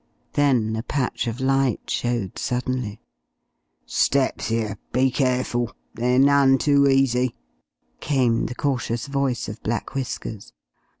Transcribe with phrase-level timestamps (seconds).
[0.33, 2.99] Then a patch of light showed suddenly.
[3.85, 5.75] "Steps here; be careful.
[5.93, 7.35] They're none too easy,"
[7.99, 10.53] came the cautious voice of Black Whiskers.